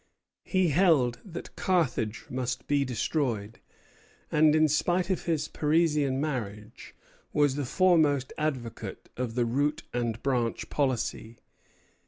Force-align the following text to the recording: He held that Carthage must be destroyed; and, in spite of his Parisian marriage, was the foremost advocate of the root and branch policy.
He 0.45 0.69
held 0.69 1.19
that 1.23 1.55
Carthage 1.55 2.25
must 2.31 2.65
be 2.65 2.83
destroyed; 2.83 3.59
and, 4.31 4.55
in 4.55 4.67
spite 4.67 5.11
of 5.11 5.25
his 5.25 5.47
Parisian 5.47 6.19
marriage, 6.19 6.95
was 7.33 7.53
the 7.53 7.65
foremost 7.65 8.33
advocate 8.35 9.09
of 9.15 9.35
the 9.35 9.45
root 9.45 9.83
and 9.93 10.19
branch 10.23 10.71
policy. 10.71 11.37